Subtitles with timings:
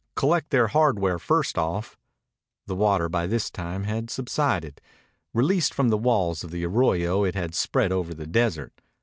[0.15, 1.95] Collect their hardware first off."
[2.65, 4.81] The water by this time had subsided.
[5.31, 8.81] Released from the walls of the arroyo, it had spread over the desert.